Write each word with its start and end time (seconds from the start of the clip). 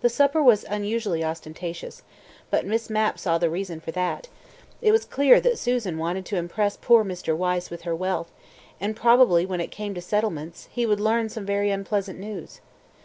The 0.00 0.08
supper 0.10 0.40
was 0.40 0.62
unusually 0.68 1.24
ostentatious, 1.24 2.04
but 2.52 2.64
Miss 2.64 2.88
Mapp 2.88 3.18
saw 3.18 3.36
the 3.36 3.50
reason 3.50 3.80
for 3.80 3.90
that; 3.90 4.28
it 4.80 4.92
was 4.92 5.04
clear 5.04 5.40
that 5.40 5.58
Susan 5.58 5.98
wanted 5.98 6.24
to 6.26 6.36
impress 6.36 6.76
poor 6.80 7.04
Mr. 7.04 7.36
Wyse 7.36 7.68
with 7.68 7.82
her 7.82 7.96
wealth, 7.96 8.30
and 8.80 8.94
probably 8.94 9.44
when 9.44 9.60
it 9.60 9.72
came 9.72 9.92
to 9.94 10.00
settlements, 10.00 10.68
he 10.70 10.86
would 10.86 11.00
learn 11.00 11.28
some 11.30 11.44
very 11.44 11.72
unpleasant 11.72 12.20
news. 12.20 12.60